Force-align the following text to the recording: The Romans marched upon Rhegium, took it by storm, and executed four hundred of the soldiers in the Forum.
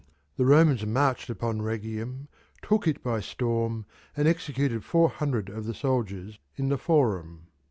The 0.35 0.45
Romans 0.47 0.83
marched 0.83 1.29
upon 1.29 1.61
Rhegium, 1.61 2.27
took 2.63 2.87
it 2.87 3.03
by 3.03 3.19
storm, 3.19 3.85
and 4.17 4.27
executed 4.27 4.83
four 4.83 5.09
hundred 5.09 5.47
of 5.47 5.65
the 5.67 5.75
soldiers 5.75 6.39
in 6.55 6.69
the 6.69 6.79
Forum. 6.79 7.45